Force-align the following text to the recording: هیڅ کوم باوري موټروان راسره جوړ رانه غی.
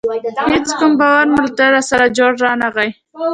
هیڅ 0.51 0.67
کوم 0.79 0.91
باوري 0.99 1.29
موټروان 1.35 1.71
راسره 1.75 2.07
جوړ 2.17 2.31
رانه 2.43 2.67
غی. 2.75 2.89